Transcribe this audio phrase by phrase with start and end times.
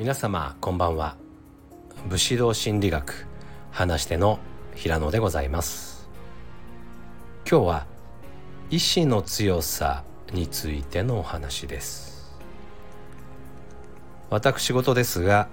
[0.00, 1.14] 皆様こんばんは。
[2.08, 3.26] 武士道心理学
[3.70, 4.38] 話しての
[4.74, 6.08] 平野でございます。
[7.46, 7.86] 今日は
[8.70, 10.02] 意志の強さ
[10.32, 12.32] についてのお話です。
[14.30, 15.48] 私事ですが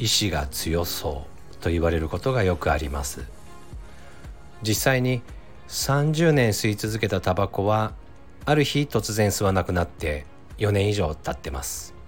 [0.00, 3.24] 意志が強そうと言われることがよくあります。
[4.64, 5.22] 実際に
[5.68, 7.92] 30年吸い続けたタバコは
[8.46, 10.26] ある日突然吸わなくなって
[10.58, 12.01] 4年以上経ってます。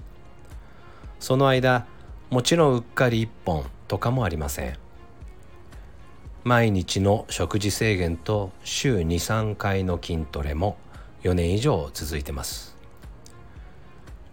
[1.20, 1.86] その間
[2.30, 4.76] もちろんうっかり1本とかもありません。
[6.42, 10.76] 毎日の食事制限と週23回の筋トレも
[11.22, 12.76] 4年以上続いてます。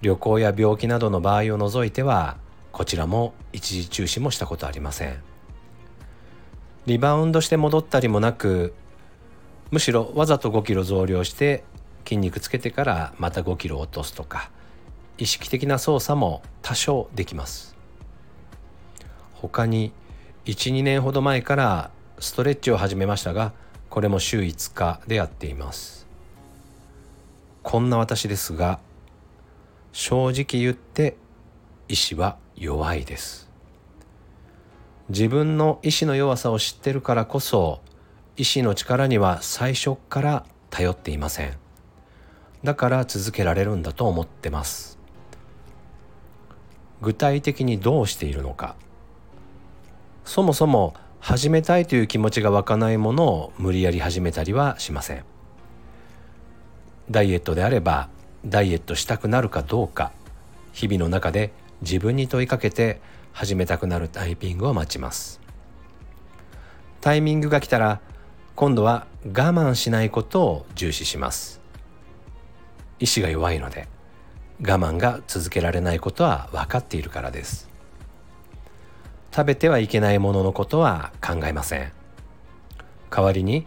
[0.02, 2.38] 旅行や病気などの場合を除いては
[2.72, 5.22] こちらも一時中止もしたことありません。
[6.86, 8.73] リバウンドして戻ったりもなく
[9.70, 11.63] むしろわざと5キロ増量して
[12.03, 14.50] 筋肉つけてからまた5キロ落とすとか
[15.22, 17.75] 意識的な操作も多少できます。
[19.33, 19.91] 他に
[20.45, 23.53] 12年ほど前からストレッチを始めましたが
[23.92, 26.08] これも週5日でやっています。
[27.61, 28.80] こんな私ですが
[29.92, 31.17] 正直言って
[31.88, 33.47] 意志は弱いです。
[35.09, 37.80] 自分の意志の弱さを知ってるからこそ
[38.38, 41.53] 意志の力には最初から頼っていません。
[42.64, 44.91] だから続けられるんだと思ってます。
[47.02, 48.75] 具体的にどうしているのか。
[50.23, 55.23] そもそも始めたいという気持ちが湧かないものを無理やり始めたりはしません。
[57.09, 58.09] ダイエットであれば
[58.45, 60.11] ダイエットしたくなるかどうか
[60.73, 63.02] 日々の中で自分に問いかけて
[63.33, 65.41] 始めたくなるタイミングを待ちます。
[67.02, 67.99] タイミングが来たら
[68.55, 71.61] 今度は我慢しないことを重視します。
[72.99, 73.88] 意志が弱いので。
[74.64, 77.67] 我慢が続けられないことは分かっているからです。
[79.33, 81.92] 食べてはいけないもののことは考えません。
[83.10, 83.66] 代わりに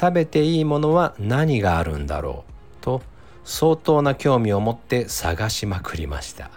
[0.00, 2.44] 食べていいものは何があるんだろ
[2.80, 3.02] うと
[3.44, 6.50] 相当な興味を持って探しまくりました。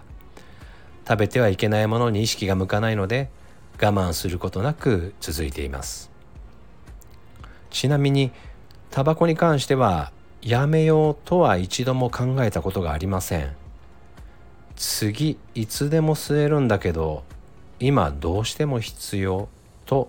[1.07, 3.29] 食べてはいけないものに意識が向かないので
[3.81, 6.11] 我慢することなく続いています。
[7.71, 8.31] ちなみに
[8.91, 10.11] タバコに関しては
[10.45, 13.55] やめようとは一度も考えたことがありません。
[14.75, 17.23] 次いつでも吸えるんだけど
[17.79, 19.49] 今どうしても必要
[19.87, 20.07] と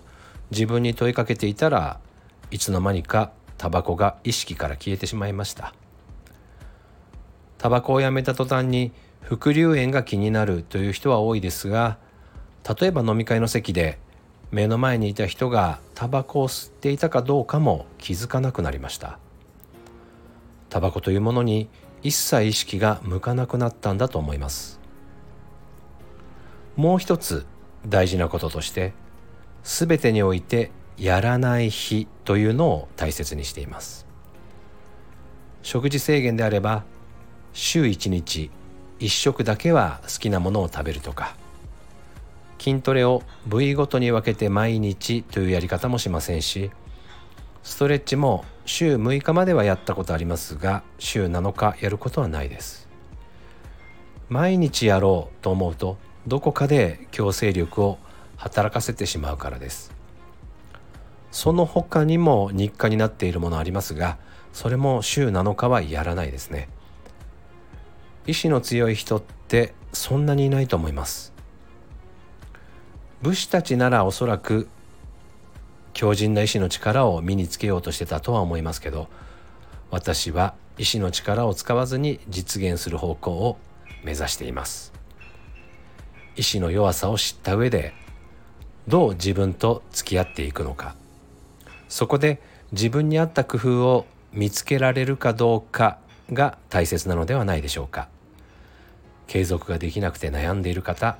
[0.51, 2.01] 自分に問いかけていたら
[2.51, 5.73] いつの間にかタバコが意識から消えてしまいました。
[7.57, 8.93] タバコをやめた途端に
[9.23, 11.97] 副流炎が気になるという人は多いですが
[12.79, 13.99] 例えば飲み会の席で
[14.51, 19.19] 目の前にいた人がタバコを吸っていたかどうかも気づかなくなりました。
[20.69, 21.69] タバコというものに
[22.03, 24.81] 一切意識が向かなくなったんだと思います。
[26.77, 27.47] もう一つ
[27.87, 28.93] 大事なこととして
[29.63, 34.07] 全てにおいてやらない日というのを大切にしています。
[35.63, 36.85] 食事制限であれば
[37.53, 38.51] 週1日
[39.01, 41.35] 1食だけは好きなものを食べるとか
[42.59, 46.71] 筋トレを部位ごとに分けて毎日というやり方もしませんし
[47.67, 52.89] ストレッチも週6日まではやったことありますが週7日やることはないです。
[54.29, 57.99] 毎日やろうと思うとどこかで強制力を
[58.37, 59.93] 働かせてしまうからです。
[61.33, 64.17] その他にも日課になっているものありますが
[64.53, 66.69] それも週7日はやらないですね。
[68.29, 71.35] 意志の強い人ってそんなにいないと思います。
[73.23, 74.69] 武士たちならおそらく
[75.97, 79.09] 強靭な意志の力を身につけようとしてたとは思いますけど
[79.91, 83.57] 私は意志の力を使わずに実現する方向を
[84.05, 84.93] 目指しています。
[86.37, 87.95] 意志の弱さを知った上で
[88.87, 90.97] どう自分と付き合っていくのか。
[91.89, 92.43] そこで
[92.73, 95.99] 自分に合った工夫を見つけられるかどうか
[96.31, 98.09] が大切なのではないでしょうか。
[99.29, 101.17] 継続ができなくて悩んでいる方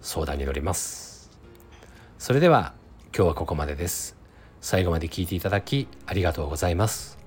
[0.00, 1.30] 相談に乗ります。
[2.18, 2.72] それでは
[3.14, 4.16] 今日はここまでです。
[4.60, 7.18] 最後まで聞いていただきありがとうございます。